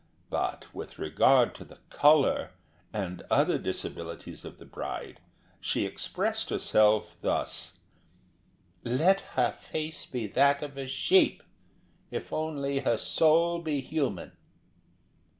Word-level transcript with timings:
But 0.31 0.65
with 0.73 0.97
regard 0.97 1.53
to 1.53 1.63
the 1.63 1.77
colour, 1.91 2.53
and 2.91 3.21
other 3.29 3.59
disabilities 3.59 4.43
of 4.43 4.57
the 4.57 4.65
bride, 4.65 5.19
she 5.59 5.85
expressed 5.85 6.49
herself 6.49 7.21
thus: 7.21 7.73
"Let 8.83 9.19
her 9.37 9.51
face 9.51 10.07
be 10.07 10.25
that 10.25 10.63
of 10.63 10.75
a 10.75 10.87
sheep, 10.87 11.43
if 12.09 12.33
only 12.33 12.79
her 12.79 12.97
soul 12.97 13.61
be 13.61 13.79
human." 13.79 14.31